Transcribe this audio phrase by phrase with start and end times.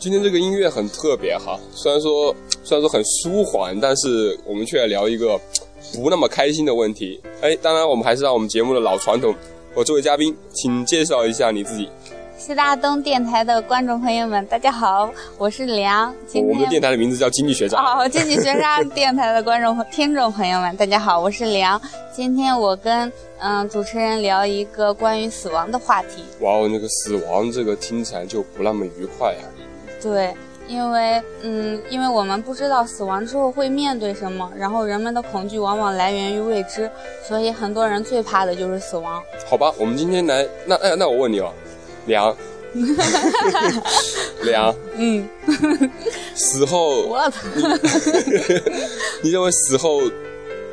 [0.00, 5.38] 今天这个音乐很特别哈，虽然说虽然说很舒缓，但是我们却来聊一个
[5.92, 7.20] 不那么开心的问题。
[7.42, 9.34] 哎，当然我们还是让我们节目的老传统，
[9.74, 11.86] 我作为嘉宾，请介绍一下你自己。
[12.38, 16.14] 西大东电台的观众朋友们，大家好，我是梁。
[16.26, 17.76] 今天我们的电台的名字叫经济学渣。
[17.78, 21.78] 哦，经济学渣电台的观众听众朋友们，大家好，我是梁。
[22.10, 26.24] 今天我跟嗯主持人聊一个关于死亡的话题。
[26.40, 29.44] 哇哦，那个死亡这个听起来就不那么愉快呀。
[30.02, 30.34] 对，
[30.66, 36.90] 因为嗯，因为我们不知道死亡之后会面对什么，然后人们的恐惧往往来源于未知，
[37.26, 39.22] 所以很多人最怕的就是死亡。
[39.48, 41.52] 好吧，我们今天来，那哎，那我问你哦。
[42.06, 42.34] 梁，
[44.42, 45.28] 梁，嗯，
[46.34, 47.40] 死后，我操，
[49.22, 50.00] 你认为死后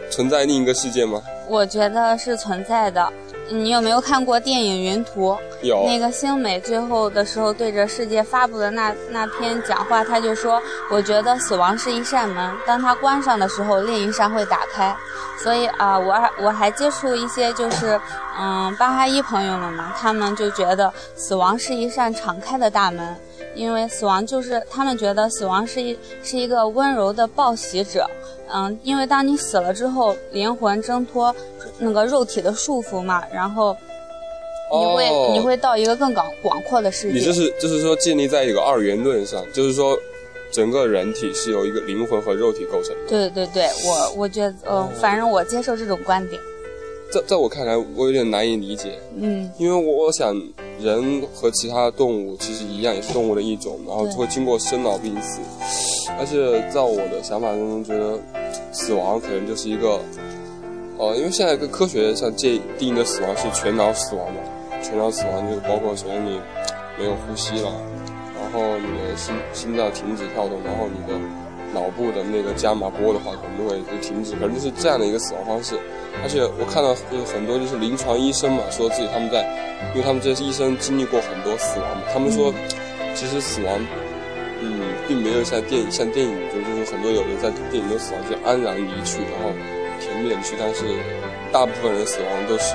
[0.09, 1.21] 存在另一个世界吗？
[1.49, 3.11] 我觉得是存在的。
[3.49, 5.31] 你有没有看过电影《云图》？
[5.61, 5.83] 有。
[5.85, 14.95] 那个星美最后的时候对着世界发布的那那篇讲话，他就说：“我觉得死亡是一扇门，当它关上的时候，另一扇会打开。”
[15.41, 17.99] 所以啊，我还我还接触一些就是
[18.39, 23.15] 嗯巴哈伊朋友们嘛，他们就觉得死亡是一扇敞开的大门，
[23.57, 28.07] 因为死亡就是他们觉得死亡是一是一个温柔的报喜者。
[28.53, 31.35] 嗯，因为当你死了之后，灵魂挣脱
[31.79, 33.75] 那个肉体的束缚嘛，然后
[34.71, 37.19] 你会你会到一个更广广阔的世界。
[37.19, 39.97] 你这是就是说建立在一个二元论上，就是说
[40.49, 43.09] 整个人体是由一个灵魂和肉体构成的。
[43.09, 46.41] 对对对，我我觉得呃，反正我接受这种观点。
[47.11, 48.97] 在在我看来，我有点难以理解。
[49.17, 50.33] 嗯，因为我我想
[50.79, 55.39] 人和其他动物其实一样，也是动物的一种，然后就会经过生老病死。
[56.19, 56.37] 而且
[56.69, 58.17] 在我的想法当中，觉得
[58.71, 59.99] 死亡可能就是一个，
[60.97, 64.39] 呃，因为现在跟科学上界定的死亡是全脑死亡嘛，
[64.81, 66.39] 全脑死亡就是包括首先你
[66.97, 67.71] 没有呼吸了，
[68.39, 71.19] 然后你的心心脏停止跳动，然后你的
[71.73, 75.75] 脑部的那个伽马波的话可能会就停止，可能就是这样的一个死亡方式。
[76.23, 79.45] 而且我看到就是很多就是临床医生嘛，说自己他们在，
[79.93, 82.53] 因为他们这些医生经历过很多死亡嘛，他们说
[83.15, 83.79] 其实死亡。
[84.59, 89.53] 嗯，并没有像电影像电影中，就是很多有人在电影中死亡就安然离去，然后
[90.01, 90.55] 甜蜜的离去。
[90.57, 90.83] 但是
[91.51, 92.73] 大部分人死亡都是，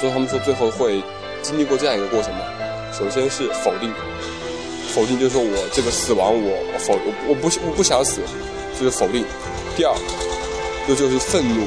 [0.00, 1.02] 就他们说最后会
[1.42, 2.42] 经历过这样一个过程嘛。
[2.92, 3.92] 首先是否定，
[4.94, 8.20] 否定就是说我这个死亡我否我我不我不想死，
[8.78, 9.24] 就是否定。
[9.76, 9.92] 第二，
[10.88, 11.66] 又就是愤怒，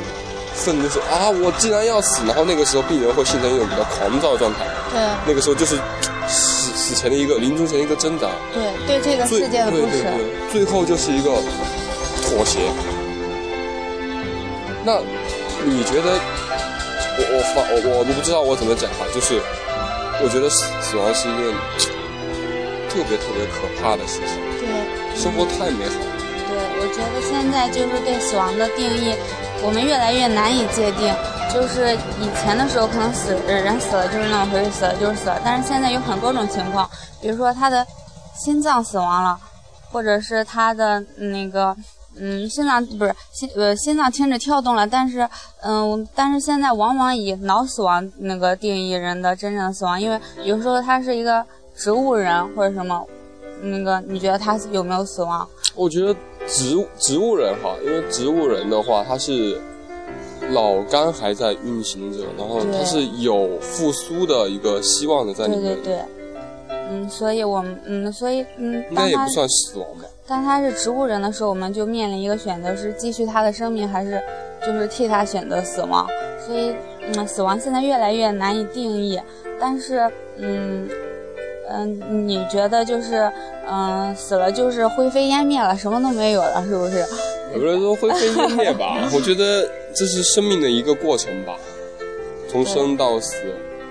[0.53, 4.65] 愤怒说啊我既然要死，然后那个时候病人会形成一种比较狂躁的状态。
[4.91, 4.99] 对。
[5.27, 5.77] 那个时候就是。
[6.31, 10.05] 死死前的一个临终前的一个挣扎，对对这个世界的不舍，
[10.51, 11.31] 最后就是一个
[12.21, 12.59] 妥协。
[14.85, 14.99] 那
[15.65, 16.13] 你觉得，
[17.17, 19.41] 我我发我我都不知道我怎么讲哈，就是
[20.21, 21.49] 我觉得死死亡是一件
[22.93, 24.37] 特别特别可怕的事情。
[24.61, 24.69] 对，
[25.17, 26.13] 生活太美好了。
[26.45, 29.15] 对，我觉得现在就是对死亡的定义，
[29.63, 31.13] 我们越来越难以界定。
[31.51, 35.41] 就是以前的时候，可能死人死了就是那么回事，死了就是死了。
[35.43, 36.87] 但是现在有很多种情况，
[37.19, 37.83] 比如说他的
[38.35, 39.39] 心脏死亡了，
[39.91, 41.75] 或者是他的那个
[42.19, 45.27] 嗯心脏不是心呃心脏停止跳动了，但是
[45.63, 51.43] 嗯但是现在往往以脑死亡那个定义人的真正的死亡，因为有时候他是一个
[51.75, 53.03] 植物人或者什么，
[53.63, 55.49] 那个你觉得他有没有死亡？
[55.73, 56.15] 我觉得
[56.49, 59.59] 植物植物人哈，因为植物人的话他是。
[60.51, 65.61] 脑干还在运行着，然后它是有复苏的一个希望的在里面。
[65.61, 65.99] 对对对，
[66.89, 70.05] 嗯，所以我们嗯，所以嗯，那也不算死亡吧。
[70.25, 74.19] 当他是植物人的时候，我们就面临一个选择：是继续他的生命，还是
[74.65, 76.07] 就是替他选择死亡？
[76.47, 79.19] 所以，嗯，死亡现在越来越难以定义。
[79.59, 80.89] 但是，嗯
[81.71, 83.31] 嗯，你觉得就是
[83.69, 87.05] 嗯，死了就是灰飞烟灭了，什么都没有了，是不是？
[87.53, 91.55] 也不是说灰飞烟灭吧， 我觉得这是生命的一个过程吧，
[92.47, 93.35] 从生到死，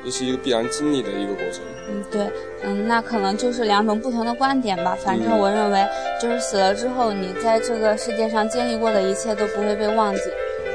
[0.05, 1.61] 这是一个必然经历的一个过程。
[1.91, 2.31] 嗯，对，
[2.63, 4.97] 嗯，那可能就是两种不同的观点吧。
[5.03, 5.87] 反正我认为，
[6.21, 10.23] 就是死了之后，你在这个世界上经历过的一切都不会被忘记，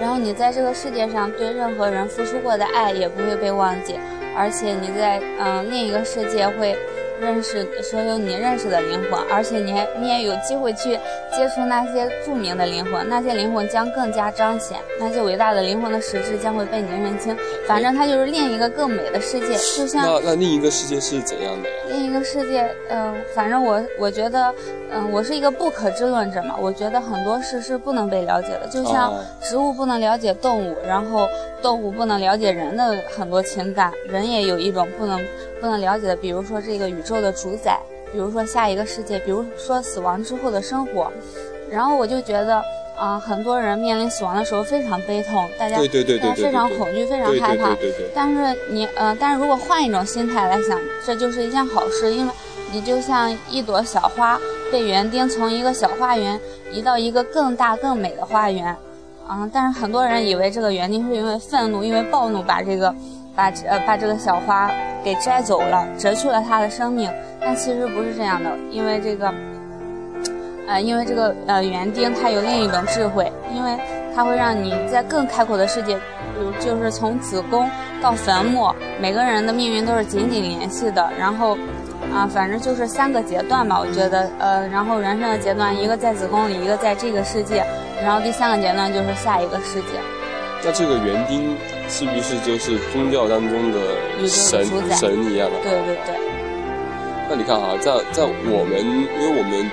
[0.01, 3.95] 然后你在这个世界上对任何人付出过的爱也不会被忘记，
[4.35, 6.75] 而且你在嗯另一个世界会。
[7.19, 10.99] 认识所有你认识的灵魂，而且你还你也有机会去
[11.31, 17.35] 接触那些著名的灵魂，那些灵魂将更加彰显，那些伟大的灵魂的实质将会被你认清。
[17.67, 21.75] 反正它就是另一个更美的世界，就像那那另一个世界是怎样的呀？
[21.89, 24.53] 另一个世界，嗯，反正我我觉得，
[24.91, 31.27] 嗯，我是一个不可知论者嘛，我觉得很多事是不能被了解的，就像植物不能了解动物，然后
[31.61, 35.19] 动物不能了解人的很多情感，人也有一种不能。
[35.63, 37.79] 不能了解的，比如说这个宇宙的主宰，
[38.11, 41.09] 比如说下一个世界，比如说死亡之后的生活，
[41.71, 42.61] 然后我就觉得。
[42.95, 47.73] 啊，很多人面临死亡的时候非常悲痛，大家对对对对非常恐惧，非常害怕。
[47.73, 48.11] 对对对。
[48.13, 52.31] 但是你呃，但是如果换一种心态来想，这就是一件好事，因为
[52.71, 54.39] 你就像一朵小花
[54.71, 56.39] 被园丁从一个小花园
[56.71, 58.77] 移到一个更大更美的花园。
[59.27, 62.93] 嗯，但是很多人以为这个园丁是因为愤怒，因为暴怒把这个
[63.35, 64.71] 把呃把这个小花
[65.03, 67.11] 给摘走了，折去了它的生命。
[67.39, 69.33] 但其实不是这样的，因为这个。
[70.65, 73.77] 呃，因为这个呃园丁他有另一种智慧，因为
[74.15, 75.99] 他会让你在更开阔的世界，
[76.57, 77.69] 就是从子宫
[78.01, 81.11] 到坟墓，每个人的命运都是紧紧联系的。
[81.19, 81.57] 然后，
[82.15, 87.61] 啊，反正就是三个阶段吧，我觉得，呃，然后人生的阶段，一个在子宫里，一个在这个世界，
[88.01, 89.99] 然后第三个阶段就是下一个世界。
[90.63, 91.57] 那这个园丁
[91.93, 93.77] 是不是就是宗教当中的
[94.27, 94.65] 神
[94.97, 95.61] 神一样的？
[95.61, 96.17] 对对对。
[97.29, 99.69] 那你看啊，在在我们，因为我们。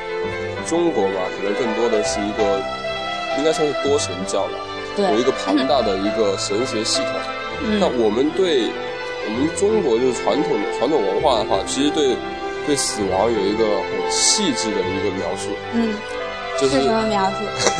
[0.68, 2.62] 中国嘛，可能更多的是一个，
[3.38, 4.58] 应该算是多神教了，
[5.10, 7.08] 有一个庞大的一个神学系统。
[7.80, 8.68] 那我们对
[9.26, 12.14] 我们中国就是传统的传统文化的话，其实对
[12.66, 15.48] 对死亡有一个很细致的一个描述。
[15.72, 15.96] 嗯，
[16.60, 17.36] 就是什么描述？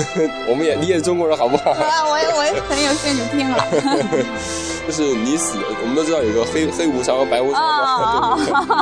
[0.48, 1.70] 我们也你也是中国人，好不好？
[1.70, 3.66] 啊，我也我也很有兴趣听了。
[4.88, 8.38] 就是你死，我们都知道有个黑黑无常和白无常嘛，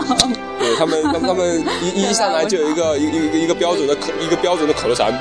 [0.58, 5.12] 对他们，他们一一上来就有一个一一个一个标准的口一个标准的口头禅，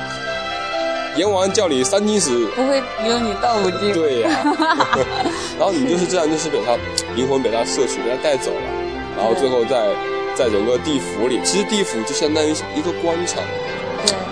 [1.16, 3.92] 阎王叫你三更死，不会留你到五更。
[3.92, 4.30] 对呀，
[5.58, 6.78] 然后你就是这样，就是被他
[7.16, 8.62] 灵魂被他摄取，被他带走了，
[9.16, 9.82] 然后最后在
[10.34, 13.77] 在整个地府里，其实地府就相当于一个官场，对，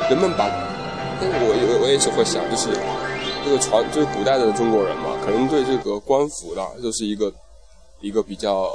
[0.08, 0.46] 人们把，
[1.20, 2.70] 我我我也是会想，就是。
[3.44, 7.32] 这个传就是古代的中国人嘛，可能对这个官府的就是一个
[8.00, 8.68] 一个比较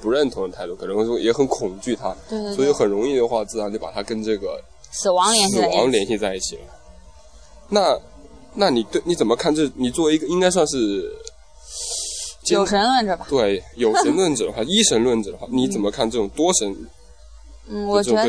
[0.00, 4.62] 不认同的态度，可能说也很恐惧它，对对，所以很容易的话，自然就把它跟这个
[4.92, 6.62] 死亡联系死亡联系在一起了。
[7.68, 7.98] 那
[8.54, 9.68] 那你对你怎么看这？
[9.74, 11.12] 你作为一个应该算是
[12.44, 13.26] 有神论者吧？
[13.28, 16.72] 对，有神论者的话，一神论者的话，你怎么看这种多神？
[17.70, 18.22] 嗯，我觉得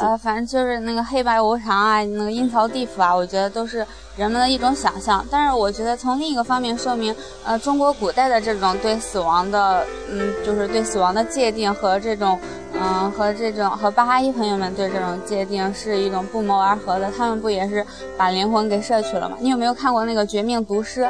[0.00, 3.84] 呃，反正就是那个黑白无常啊，那个阴曹地府啊，我觉得都是
[4.16, 5.24] 人们的一种想象。
[5.28, 7.14] 但是我觉得从另一个方面说明，
[7.44, 12.38] 呃，中国古代的这种对死亡的，嗯，就是对死亡的界定和这种，
[12.74, 17.10] 嗯，和这种和巴哈伊朋友们对这种界定是一种不谋而合的。
[17.10, 17.84] 他们不也是
[18.16, 19.36] 把灵魂给摄取了吗？
[19.40, 21.02] 你有没有看过那个《绝命毒师》？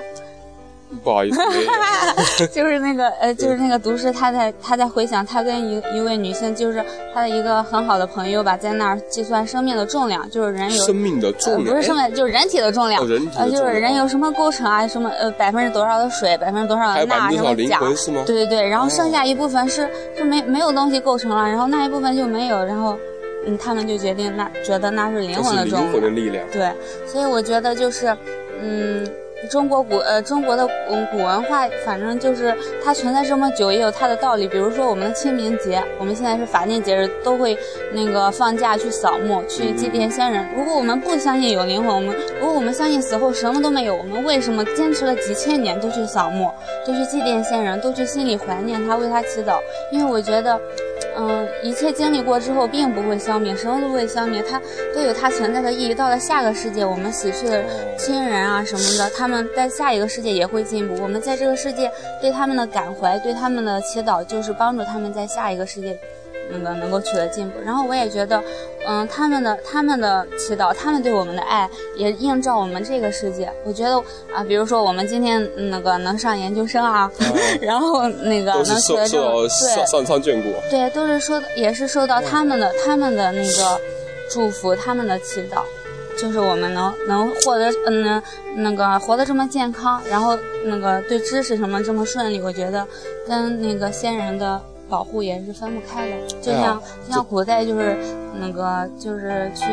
[1.04, 1.38] 不好意思，
[2.52, 6.84] 就是那个呃，就是那个毒师，他在他在回想他跟一一位女性，就是
[7.14, 13.00] 他的一个很好的朋友吧，在那儿计算生命的重量，就是人有生命的重量，不是生命，就是人体的重量，
[13.36, 17.78] 呃，就是人有什么构成啊，什么呃百分之多少的水，百分之多少的钠，什么钾，
[18.26, 22.98] 对对对，然后剩下一部分是是没没有东西构成了，然后那一部分就没有，然后
[23.46, 26.72] 嗯，他们就决定那觉得那是灵魂的重量，灵魂的力量，对，
[27.06, 28.08] 所以我觉得就是
[28.60, 29.08] 嗯。
[29.48, 32.54] 中国古呃中国的嗯古文化，反正就是
[32.84, 34.46] 它存在这么久，也有它的道理。
[34.46, 37.56] 比如说我们的清明节，我们现在是法定节日，都会
[37.92, 40.46] 那个放假去扫墓，去祭奠先人。
[40.56, 46.50] 如果我们不相信有灵魂，我们如果我们相信死后什么都没有，我们为什么坚持了几千年都去扫墓，
[46.86, 49.58] 都去祭奠先人，都去心里怀念他，为他祈祷？
[49.90, 50.60] 因为我觉得。
[51.16, 54.60] 嗯，一切经历过之后，并不会消灭，什么都不会消灭，它
[54.94, 55.94] 都有它存在的意义。
[55.94, 57.64] 到了下个世界，我们死去的
[57.98, 61.02] 亲人啊什么的，他们在下一个世界也会进步。
[61.02, 61.90] 我们在这个世界
[62.20, 65.98] 对他们的感怀，对他们的祈祷，就是帮助他们在下一个世界。
[66.52, 68.42] 那个能够取得进步，然后我也觉得，
[68.86, 73.50] 嗯，他们的他们的祈祷，他们对我们的爱，也映照我们这个世界。
[73.64, 73.96] 我觉得
[74.34, 77.10] 啊，比如说我们今天那个能上研究生啊，
[77.62, 83.80] 然后那个能学这对上苍眷顾，对，都是说也是受到他们的他们的那个
[84.28, 85.62] 祝福，他们的祈祷，
[86.18, 88.22] 就是我们能能获得嗯
[88.56, 92.86] 那个活得这么健康，然后那个对知识什么这么顺利，我觉得
[93.26, 94.60] 跟那个先人的。
[94.90, 97.96] 保护也是分不开的，就像就像古代就是
[98.40, 99.64] 那个就是去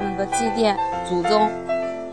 [0.00, 0.76] 那个祭奠
[1.08, 1.48] 祖宗，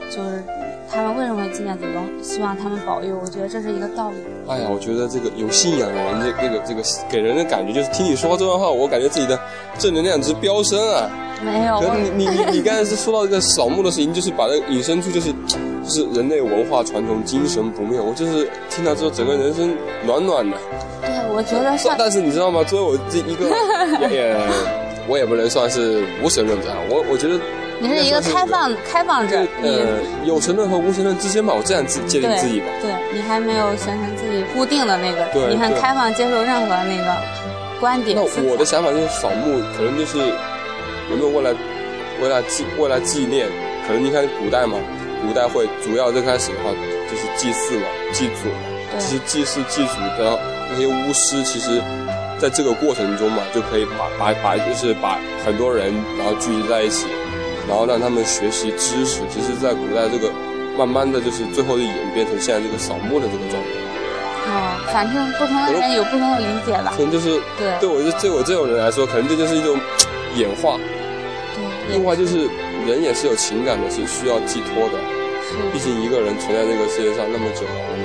[0.10, 0.43] 就是
[0.89, 2.05] 他们为什么会祭奠祖宗？
[2.22, 3.17] 希望他们保佑。
[3.19, 4.17] 我觉得这是一个道理。
[4.48, 9.39] 哎呀，我觉得这个有信仰的人，这这个这个给人的感觉就是听你说这段话，我感觉自己的
[9.79, 11.10] 正能量值飙升啊！
[11.43, 15.33] 没有，你你你你刚才是说到这个扫墓的事情，就是把它引申出就是
[15.83, 17.99] 就是人类文化传统精神不灭。
[17.99, 19.75] 我就是听到之后，整个人生
[20.05, 20.57] 暖暖的。
[21.01, 22.63] 对我觉得是，但是你知道吗？
[22.63, 23.49] 作为我这一个，
[24.09, 24.35] 也
[25.07, 26.69] 我也不能算是无神论者。
[26.89, 27.39] 我我觉得
[27.79, 29.37] 你是一个开放开放者。
[29.61, 32.67] 呃，有神论和无神论之间吧，我这样自界定自己吧。
[32.81, 37.13] 对你还没有形成自己固定的那个，你很开放接受任何那个
[37.79, 38.15] 观点。
[38.15, 40.17] 那我的想法就是扫墓，可能就是
[41.09, 41.55] 有没有为了
[42.21, 43.47] 为了纪为了纪念？
[43.85, 44.77] 可能你看古代嘛，
[45.25, 46.70] 古代会主要最开始的话
[47.10, 49.00] 就是祭祀嘛，祭祖嘛。
[49.00, 50.39] 其实祭祀祭祖的
[50.70, 51.82] 那些巫师，其实
[52.38, 57.08] 在这个过程中嘛，就可以把把把就是把很多人然后聚集在一起，
[57.68, 59.22] 然后让他们学习知识。
[59.32, 60.32] 其实，在古代这个
[60.77, 63.70] 慢慢的就是最后就演变成现在这个扫墓的这个状态。
[64.46, 66.94] 哦，反正不同的人有不同的理解吧。
[66.96, 69.80] 可能就是对对我就对我这种人来说，可能这就是一种
[70.36, 70.77] 演化。
[71.56, 72.48] 对，另外就是
[72.85, 74.99] 人也是有情感的，是需要寄托的。
[75.71, 78.03] 毕竟一个人存在这个世界上那么久了，我们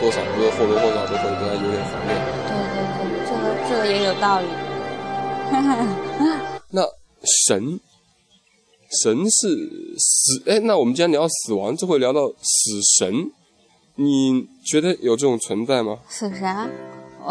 [0.00, 2.10] 多少都是或多或少都会对他有点怀念。
[2.48, 4.46] 对对对，这个这个也有道理。
[6.72, 6.82] 那
[7.46, 7.80] 神，
[9.02, 9.34] 神是
[9.98, 13.30] 死哎，那我们既然聊死亡，就会聊到死神。
[13.96, 15.98] 你觉得有这种存在吗？
[16.08, 16.70] 死神，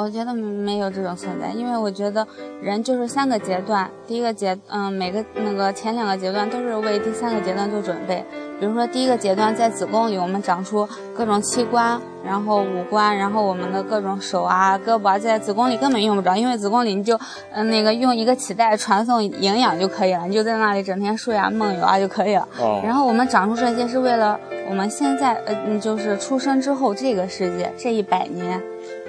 [0.01, 2.25] 我觉得没有这种存在，因为我觉得
[2.61, 8.23] 人就是三个阶段，第一个阶，嗯，每个那个前两个阶段都是为第三个阶段做准备。
[8.59, 17.17] 比如说第一个阶段在子宫里，我们长出各种器官，然后五官，然后我们的各种手啊、胳膊啊，在子宫里根本用不着，因为子宫里你就，
[17.51, 22.47] 嗯，那个用一个脐带传送营养就可以了，你就在那里整天睡啊、梦游啊就可以了。
[22.59, 22.81] 哦。
[22.83, 24.37] 然后我们长出这些是为了
[24.69, 28.61] 我们现在，呃，就是出生之后这个世界这一百年，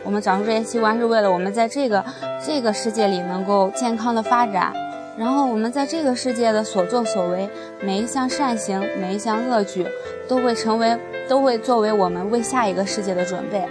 [0.05, 2.05] 我们长出这些器官是为了我们在这个
[2.45, 4.73] 这个世界里能够健康的发展。
[5.19, 7.49] 然后我们在这个世界的所作所为，
[7.83, 9.87] 每一项善行，每一项恶举，
[10.27, 10.97] 都会成为，
[11.29, 13.63] 都会作为我们为下一个世界的准备。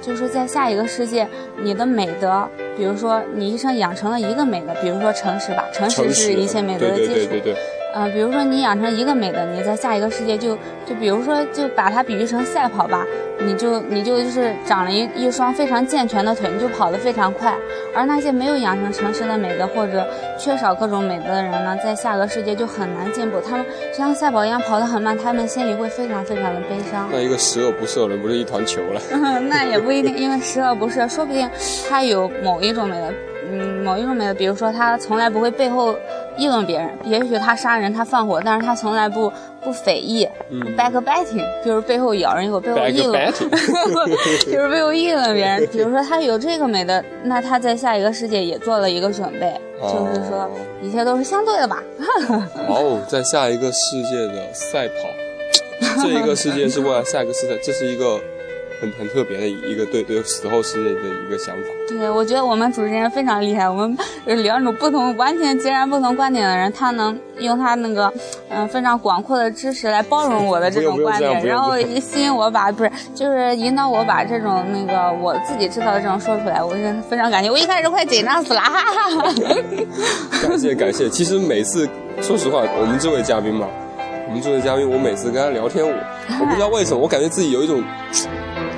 [0.00, 1.28] 就是在下一个世界，
[1.60, 7.12] 你的美德，比如说你一生养成了一个美德，比如说诚实吧，诚实是一切美德的基础。
[7.12, 7.77] 对对对对对。
[7.94, 10.54] 嗯，比如说你养成一个美德，你在下一个世界就
[10.84, 13.04] 就比如说就把它比喻成赛跑吧，
[13.40, 17.56] 你就你就就是长了一一双非常健全的腿，你就跑得非常快。
[17.94, 20.06] 而那些没有养成诚实的美德或者
[20.38, 23.40] 缺少各种美德的人呢，在下个世界就很难进步。
[23.40, 27.08] 他们就像赛跑一样跑得很慢，他们心里会非常非常的悲伤。
[27.10, 29.00] 那一个十恶不赦的人不是一团球了？
[29.48, 31.48] 那也不一定，因为十恶不赦，说不定
[31.88, 33.12] 他有某一种美德，
[33.50, 35.96] 嗯，某一种美德，比如说他从来不会背后。
[36.38, 39.30] 议论别人，也许他杀人，他放火，但是他从来不
[39.60, 40.26] 不匪议
[40.76, 43.30] ，backbiting 就是背后咬人一口，背后议论，
[44.46, 45.66] 就是背后议论别人。
[45.72, 50.48] 比如说他有这个美的，那他在下一个世界也做了一个准备，就是说
[50.80, 51.82] 一切都是相对的吧。
[52.68, 58.20] 哦，在下一个世界的赛跑，这一个世界是为了下一个世界，这是一个。
[58.80, 61.62] 很很特别的一个对对死后世界的一个想法。
[61.88, 68.12] 对，我觉得我们主持人非常厉害，我们两种不同、完全截然不同观点的人，他能用他那个
[68.50, 76.70] 嗯非常广阔的知识来包容我的这种观点，然后吸引我把不是就是引导我把这种那个我自己知道的这种说出来，我
[77.08, 77.50] 非常感谢。
[77.50, 79.34] 我一开始快紧张死了，哈哈。
[80.42, 81.88] 感谢感谢，其实每次
[82.20, 83.66] 说实话，我们这位嘉宾嘛，
[84.28, 85.92] 我们这位嘉宾，我每次跟他聊天，我
[86.40, 87.82] 我不知道为什么，我感觉自己有一种。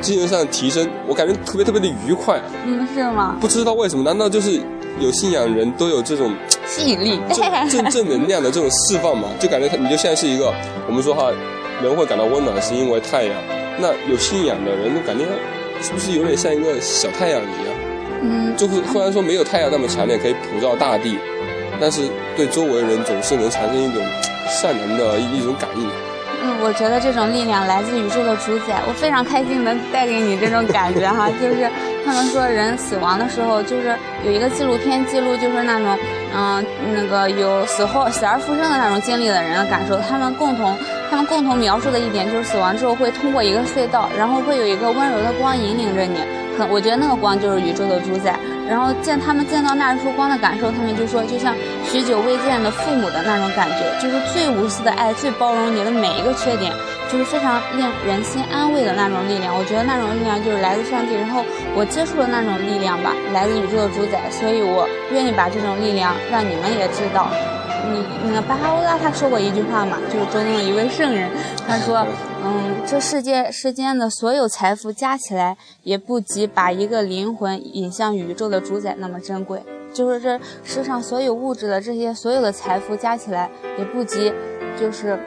[0.01, 2.41] 精神上的提升，我感觉特别特别的愉快。
[2.67, 3.37] 嗯，是吗？
[3.41, 4.03] 不知道为什么？
[4.03, 4.61] 难道就是
[4.99, 6.33] 有信仰人都有这种
[6.67, 7.21] 吸引力、
[7.71, 9.29] 正正能量的这种释放嘛？
[9.39, 10.53] 就感觉他你就像是一个，
[10.89, 11.31] 我们说哈，
[11.83, 13.35] 人会感到温暖是因为太阳。
[13.79, 15.25] 那有信仰的人，都感觉
[15.81, 17.75] 是不是有点像一个小太阳一样？
[18.23, 21.17] 嗯，就是虽然说没有太阳那么强烈，可以普照大地，
[21.81, 22.03] 但是
[22.37, 24.03] 对周围人总是能产生一种
[24.49, 25.89] 善良的一一种感应。
[26.43, 31.29] 嗯，我觉得这种力量来自宇宙的主宰，我非常开心能带给你这种感觉哈。
[31.41, 31.69] 就是
[32.05, 33.95] 他们说人死亡的时候，就是
[34.25, 35.99] 有一个纪录片记录，就是那种
[36.35, 40.01] 嗯那个有死后死而复生的那种经历的人的感受。
[40.01, 40.75] 他们共同
[41.11, 46.21] 他们共同描述的一点就是死亡之后会通过一个隧道，然后会有一个温柔的光引领着你。
[46.57, 48.39] 可我觉得那个光就是宇宙的主宰。
[48.71, 51.53] 然后见他们见到那束光的感受，他们就说就像
[51.85, 56.73] 许久未见的父母的那种感觉，就是最无私的爱，最包容你的每一个缺点，
[57.11, 59.53] 就是非常令人心安慰的那种力量。
[59.53, 67.29] 我觉得那种力量就是来自上帝，然后我接触了那种力量吧，来自宇宙的主宰，所以我愿意把这种力量让你们也知道。
[67.91, 71.29] 你那个巴哈欧拉他说过一句话嘛，就是中东的一位圣人，
[71.67, 72.07] 他说，
[72.45, 79.63] 嗯，这世界世间的所有财富加起来，也不及把一个灵魂引向宇宙的主宰那么珍贵。
[79.93, 84.33] 就是这世上所有物质的这些所有的财富加起来，也不及，
[84.79, 85.19] 就是，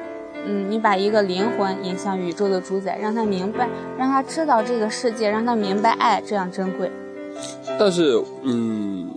[0.46, 6.92] 嗯，你把一个灵魂引向宇宙的主宰，让他明白，让他知道这个世界，让他明白爱这样珍贵。
[7.80, 9.10] 但是，嗯，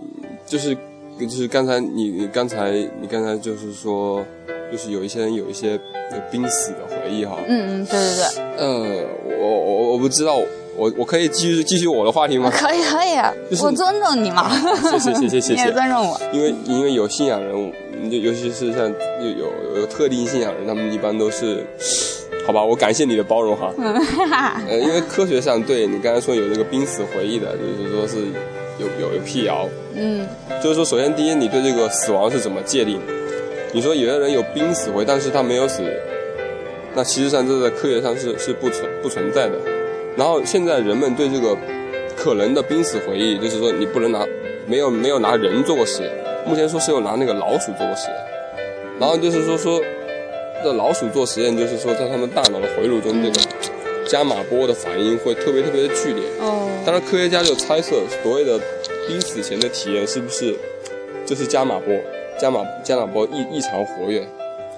[0.45, 0.77] 就是。
[1.25, 2.71] 就是刚才你你刚才
[3.01, 4.23] 你刚才就是说，
[4.71, 5.79] 就是有一些人有一些
[6.31, 7.37] 濒死的回忆哈。
[7.47, 8.43] 嗯嗯，对对对。
[8.57, 9.05] 呃，
[9.39, 10.37] 我我我不知道，
[10.75, 12.51] 我我可以继续继续我的话题吗？
[12.51, 13.15] 可以可以，
[13.49, 14.49] 就是我尊重你嘛。
[14.91, 15.73] 谢谢谢谢谢谢 你也谢。
[15.73, 16.19] 尊重我。
[16.33, 18.87] 因为因为有信仰人，就尤其是像
[19.21, 21.65] 有有有特定信仰人，他们一般都是，
[22.45, 23.73] 好吧，我感谢你的包容哈。
[24.67, 28.25] 呃，因为科学上对你刚才说有这个濒死回忆的，就是说是
[28.79, 30.27] 有有有辟谣，嗯
[30.61, 32.99] 就是说首先第一，你对这个死亡是怎么界定？
[33.73, 35.83] 你说有的人有濒死回，但是他没有死，
[36.95, 39.55] 那其实上这在科学上是是不存不存在的。
[40.15, 41.55] 然后现在人们对这个
[42.15, 44.25] 可能的濒死回忆，就是说你不能拿
[44.65, 46.11] 没有没有拿人做过实验，
[46.45, 48.17] 目前说是有拿那个老鼠做过实验，
[48.99, 49.81] 然后就是说说
[50.63, 53.35] 这老鼠做实验，就是说在他们大脑的回路中，这个
[54.07, 56.23] 伽马波的反应会特别特别的剧烈。
[56.39, 58.57] 哦当然，科学家就猜测所谓的
[59.07, 60.55] 濒死前的体验是不是
[61.25, 61.93] 就是伽马波，
[62.39, 64.25] 伽马伽马波异异常活跃。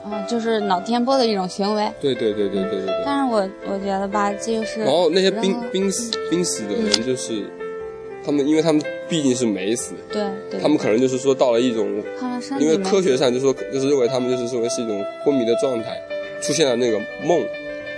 [0.04, 1.88] 哦，就是脑电波的一种行为。
[2.02, 3.04] 对对对对对对对。
[3.06, 7.44] 但是我我觉得吧，就是然后那些濒濒死濒死的人，就是
[8.26, 12.02] 他们，因为他们毕竟是没死，对对，他们可能就是说到了一种，
[12.60, 16.02] 因为科学上就说就是认为他们就是认为是一种昏迷的状态，
[16.42, 17.46] 出现了那个梦，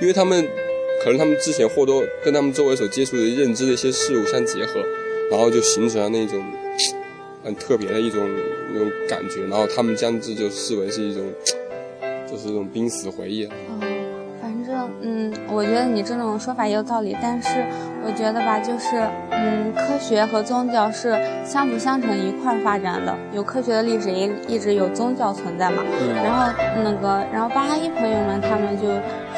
[0.02, 0.46] 因为他们
[1.03, 4.79] 可能他们之前或多跟他们周围所接触的认知的一些事物相结合，
[5.31, 6.39] 然后就形成了那种
[7.43, 8.29] 很特别的一种
[8.72, 11.24] 那种感觉，然后他们将之就视为是一种
[12.29, 13.51] 就是一种濒死回忆了。
[13.70, 13.81] 哦，
[14.41, 17.65] 反正嗯，我觉得你这种说法也有道理，但是
[18.05, 18.96] 我觉得吧，就是
[19.31, 25.84] 嗯，科学和宗教是相辅相成一块儿发展的，有科学的历史也一直有宗教存在嘛。
[26.00, 26.53] 嗯然后
[26.84, 28.88] 那个，然后巴哈伊朋友们他们就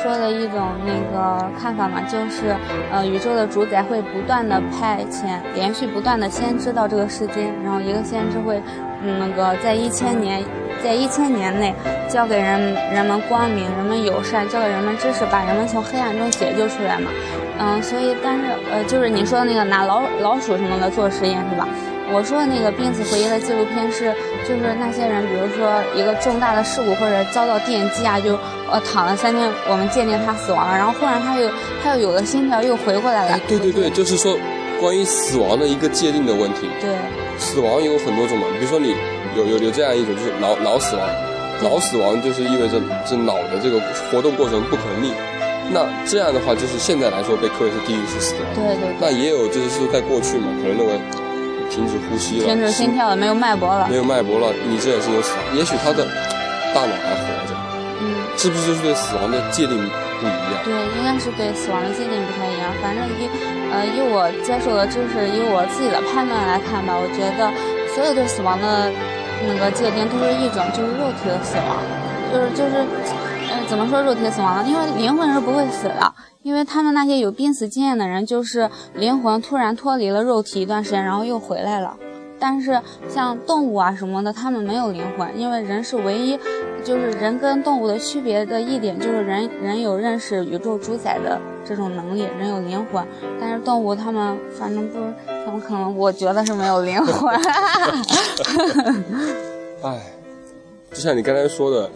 [0.04, 2.54] 说的一种那个看法嘛，就是
[2.92, 8.62] 呃，宇宙的主宰会不断的派遣，连续不断的先知到这个世间，然后一个先知会
[9.02, 10.44] 嗯那个在一千年。
[10.84, 11.74] 在一千年内，
[12.10, 17.10] 教给人人们光明，人们友善，教给人们知识，把人们从黑暗中解救出来嘛。
[17.58, 21.66] 嗯，所以，但是，呃，就是你说的那个拿老老鼠什么的做实验是吧？
[22.12, 24.13] 我说的那个濒死回忆的纪录片是，
[24.48, 28.38] 就是那些人，比如说一个重大的事故或者遭到电击啊，就
[28.70, 31.50] 呃躺了三天，我们鉴定他死亡了，然后忽然他又
[31.84, 34.38] 他又有了心跳，又回过来了哎。，对对对，就是说
[34.80, 36.68] 关于死亡的一个界定的问题。
[36.82, 36.92] 对
[37.39, 38.96] 死亡有很多种嘛，比如说你
[39.36, 41.08] 有有有这样一种就是脑脑死亡，
[41.63, 43.80] 脑死亡就是意味着这脑的这个
[44.12, 45.12] 活动过程不可逆。
[45.72, 48.44] 那这样的话，就是现在来说被科学是定义是死亡。
[48.54, 50.94] 对对对，那也有就是说在过去嘛，可能认为
[51.74, 53.96] 停止呼吸了，停止心跳了，没有脉搏了没。
[53.98, 55.58] 有脉搏了，你这也是有死亡。
[55.58, 56.06] 也许他的
[56.70, 57.58] 大脑还活着，
[57.98, 58.14] 嗯。
[58.38, 60.62] 是不是就是对死亡的界定不一样？
[60.62, 62.70] 对，应该是对死亡的界定不太一样。
[62.78, 63.26] 反正以
[63.74, 67.50] 呃以我接受的知识，以我自己的判断来看吧，我觉得
[67.90, 68.94] 所有对死亡的
[69.50, 71.82] 那个界定都是一种，就是肉体的死亡，
[72.30, 72.86] 就是就是
[73.49, 74.69] 呃怎么说肉体死亡呢？
[74.69, 81.95] 因为灵魂是不会死的，因为他们那些有濒死经验的人，就是灵魂突然脱离了肉体一段时间，然后又回来了。
[82.39, 86.38] 但是像动物啊什么的，他们没有灵魂，因为人是唯一，
[86.84, 93.06] 就是人跟动物的区别的一点就是人人有认识宇宙主宰的这种能力，人有灵魂，
[93.39, 95.13] 但是动物他们反正不是，
[95.45, 97.34] 它们可能我觉得是没有灵魂。
[99.84, 100.01] 唉，
[100.91, 101.89] 就像你刚才说的，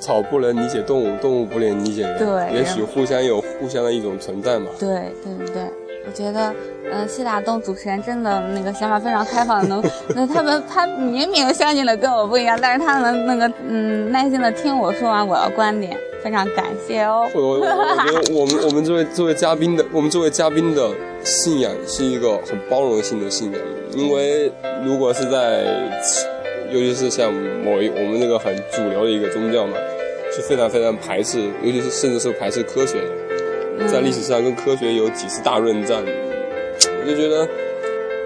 [0.00, 4.66] 草不能理解动物，动物不能理解人，对也许互相有互相的一种存在嘛。
[4.78, 4.88] 对
[5.22, 5.62] 对对对，
[6.06, 6.52] 我觉得，
[6.90, 9.82] 呃，谢大东主持人真的那个想法非常开放，能，
[10.16, 17.28] 那他们他明明相信的跟我不一样，但是他能那个嗯耐心的听我说完我的观点，非常感谢哦。
[17.34, 20.90] 我我我觉得我们我们这位作为嘉宾的我们这位嘉宾的
[21.22, 23.60] 信仰是一个很包容性的信仰，
[23.94, 24.50] 因为
[24.82, 25.64] 如果是在，
[26.70, 29.76] 尤其是像某一我们那个很主流的一个宗教嘛，
[30.32, 32.98] 是非常非常排斥，尤其是甚至是排斥科学
[33.78, 37.48] 的，在历史上跟科学有几次大论战，我就觉得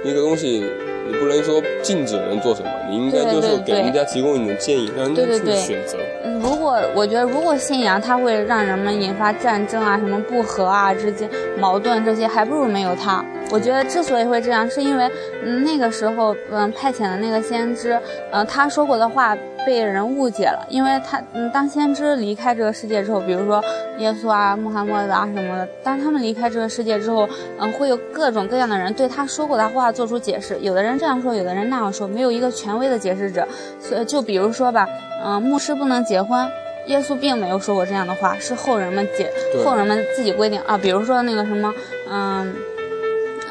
[0.05, 0.63] 一个东西。
[1.07, 5.99] 你不能说禁止人做什么，你应该就是给人家提供一种建议，让人家去选择。
[6.25, 13.25] 嗯，如果我觉得如果信仰它会让人们引发战争啊、什么不和啊之间矛盾这些，还不如没有它。
[13.51, 15.11] 我觉得之所以会这样，是因为
[15.45, 17.99] 嗯那个时候嗯派遣的那个先知，
[18.31, 19.37] 嗯他说过的话
[19.67, 23.63] 被人误解了，因为他嗯当先知离开这个世界之后，比如说
[23.99, 27.29] 耶稣啊、穆罕默德啊什么的，当他们离开这个世界之后，
[27.59, 33.47] 嗯会有各种各样的人对他说过的话做出解释，有的人这样说，有的人那样说，没有一个权威的解释者。
[33.81, 34.89] 所以就比如说吧，
[35.25, 36.49] 嗯、牧师不能结婚。
[36.87, 39.33] 耶稣并没有说过这样的话，是后人们解
[39.65, 40.77] 后人们自己规定啊。
[40.77, 41.73] 比如说那个什么，
[42.11, 42.55] 嗯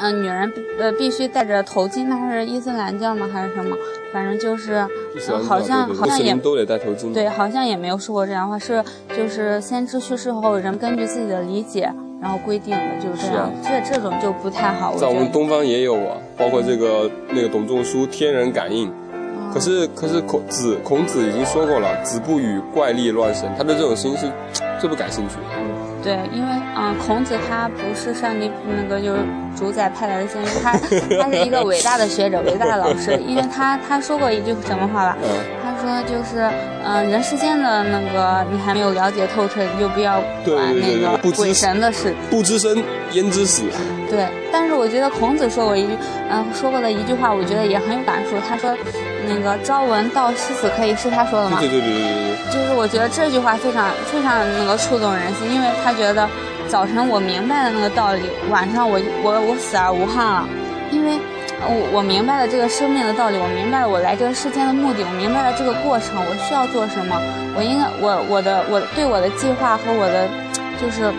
[0.03, 3.75] 嗯、女人必呃必须戴着头巾，那是伊斯兰教吗还是什么？
[4.11, 4.85] 反正就是，
[5.47, 7.13] 好像好像也都得戴头巾。
[7.13, 8.83] 对，好像也没有说过这样的话，是
[9.15, 11.89] 就是先知去世后，人根据自己的理解，
[12.21, 14.95] 然后规定的就是这样，这这种就不太好。
[14.97, 18.91] 在我们东方也有啊，包括这个那个董仲舒天人感应。
[19.53, 24.27] 可是可是孔子孔子已经说过了，子不语怪力乱神，他对这种事情是
[24.81, 25.62] 最不感兴趣的。
[26.03, 29.21] 对，因为嗯，孔子他不是上帝那个就是
[29.55, 30.73] 主宰派来的先知，他
[31.23, 35.17] 他是一个伟大的学者，伟大的老师，因为他他说过一句什么话吧？
[35.63, 36.49] 他说就是
[36.83, 42.13] 嗯，人世间的那个你还没有了解透彻，你就不要管那个鬼神的事。
[42.29, 43.63] 不知生焉知死？
[44.09, 45.97] 对，但是我觉得孔子说过一句
[46.29, 48.35] 嗯说过的一句话，我觉得也很有感触。
[48.47, 48.75] 他说。
[49.27, 51.57] 那个朝闻道夕死可以是他说的吗？
[51.59, 56.27] 对对对对对就是我觉得这句话非常非常那个触动人心，因为他觉得
[56.67, 60.47] 早晨我明白了那个道理，晚上我我我死而无憾了，
[60.91, 61.17] 因为
[61.65, 67.19] 我我明白了这个生命的道理，我明白了我来这个世间的目的，我明白了这个过程，我需要做什么，
[67.55, 70.27] 我应该我我的我对我的计划和我的
[70.79, 71.11] 就是。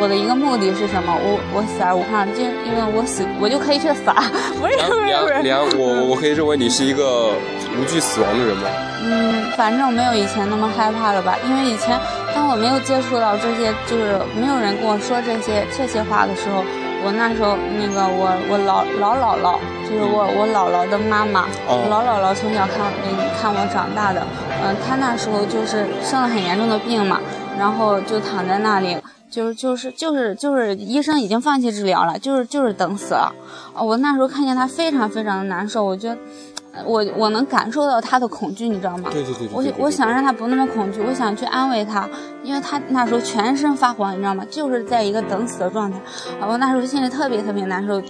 [0.00, 1.14] 我的一个目的是什么？
[1.14, 4.16] 我我死而无憾，就因为我死，我就可以去死了。
[4.60, 7.32] 不是不是不是，梁，我 我可以认为你是一个
[7.78, 8.68] 无惧死亡的人吗？
[9.06, 11.36] 嗯，反正没有以前那么害怕了吧？
[11.46, 11.98] 因为以前
[12.34, 16.64] 当我没有接触到这些，就是没有人跟我说这些这些话的时候，
[17.06, 22.90] 我那时候那个我我老老姥姥，就是我我姥姥的妈妈，老姥姥从小看
[23.40, 24.26] 看我长大的，
[24.64, 27.20] 嗯，她那时候就是生了很严重的病嘛，
[27.58, 28.96] 然后就躺在那里。
[29.34, 33.34] 就是就是就是就是医生已经放弃治疗了，就是就是等死了。
[33.74, 36.16] 我那时候看见他非常非常的难受，我觉得
[36.84, 39.10] 我我能感受到他的恐惧，你知道吗？
[39.12, 39.48] 对对对。
[39.52, 42.08] 我我想让他不那么恐惧，我想去安慰他，
[42.44, 44.46] 因为他那时候全身发黄，你知道吗？
[44.48, 45.98] 就是在一个等死的状态。
[46.46, 48.00] 我那时候心里特别特别难受，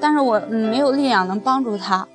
[0.00, 2.08] 但是我没有力量能帮助他。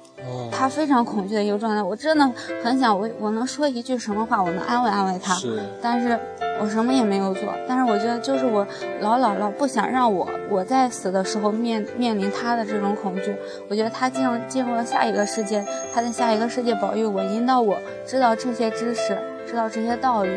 [0.60, 2.30] 他非常恐惧的一个状态，我真的
[2.62, 5.34] 很想我我能说一句什么话，我能安慰安慰他。
[5.36, 5.58] 是。
[5.82, 6.19] 但是
[6.60, 7.43] 我什么也没有做。
[7.65, 8.67] 但是我觉得，就是我
[9.00, 13.34] 老姥姥不想让我我在死的时候面面临他的这种恐惧。
[13.69, 19.17] 我觉得他进入进入了下一个世界，他在下一个世界保佑我，引导我知道这些知识，
[19.48, 20.32] 知道这些道理。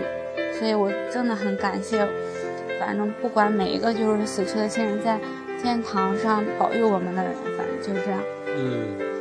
[0.57, 2.07] 所以我真的很感谢，
[2.79, 5.19] 反正不管每一个就是死去的亲人，在
[5.61, 8.21] 天堂上保佑我们的人，反正就是这样。
[8.47, 9.12] 嗯。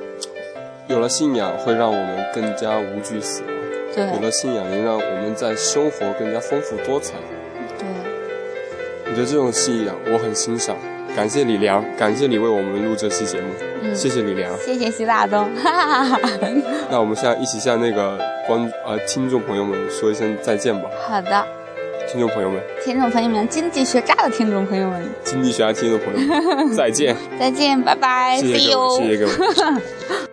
[0.87, 3.49] 有了信仰，会让我们更加无惧死亡。
[3.95, 7.15] 对，有了信仰，能让我们在生活更加丰富多彩。
[7.77, 7.87] 对，
[9.05, 10.75] 我觉得这种信仰我很欣赏。
[11.15, 13.47] 感谢李良，感谢你为我们录这期节目。
[13.81, 15.49] 嗯，谢谢李良，谢谢徐大东。
[15.55, 16.19] 哈哈哈
[16.89, 18.17] 那我们现在一起向那个
[18.47, 20.89] 观呃听众朋友们说一声再见吧。
[21.05, 21.45] 好的，
[22.09, 29.81] 听众朋友们，听众朋友们，经济学渣的听众朋友们，经济学家听众朋友们， 再见，再见，拜拜，谢谢各位，谢谢各位。